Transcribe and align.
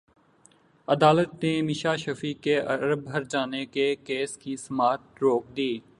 عدالت 0.87 1.43
نے 1.43 1.61
میشا 1.61 1.95
شفیع 1.95 2.33
کے 2.41 2.59
ارب 2.61 3.07
ہرجانے 3.13 3.65
کے 3.65 3.95
کیس 3.95 4.37
کی 4.37 4.55
سماعت 4.57 4.99
روک 5.21 5.45
دی 5.57 5.79